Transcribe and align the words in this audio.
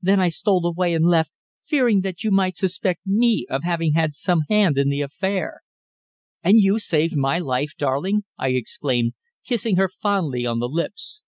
Then 0.00 0.20
I 0.20 0.30
stole 0.30 0.64
away 0.64 0.94
and 0.94 1.04
left, 1.04 1.30
fearing 1.66 2.00
that 2.00 2.24
you 2.24 2.30
might 2.30 2.56
suspect 2.56 3.02
me 3.06 3.44
of 3.50 3.62
having 3.62 3.92
had 3.92 4.14
some 4.14 4.44
hand 4.48 4.78
in 4.78 4.88
the 4.88 5.02
affair." 5.02 5.60
"And 6.42 6.58
you 6.58 6.78
saved 6.78 7.14
my 7.18 7.38
life, 7.38 7.72
darling!" 7.76 8.24
I 8.38 8.52
exclaimed, 8.52 9.12
kissing 9.44 9.76
her 9.76 9.90
fondly 9.90 10.46
on 10.46 10.60
the 10.60 10.68
lips. 10.70 11.24